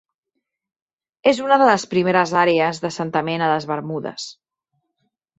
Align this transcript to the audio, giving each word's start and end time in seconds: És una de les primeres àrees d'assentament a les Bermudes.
És 1.31 1.41
una 1.47 1.57
de 1.61 1.67
les 1.69 1.83
primeres 1.91 2.33
àrees 2.43 2.79
d'assentament 2.85 3.43
a 3.43 3.49
les 3.51 3.67
Bermudes. 3.73 4.25